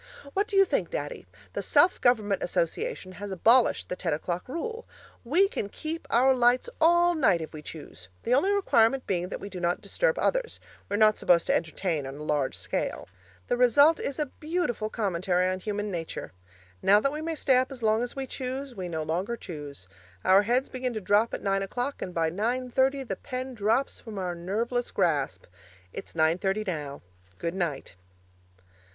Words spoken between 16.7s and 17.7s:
Now that we may stay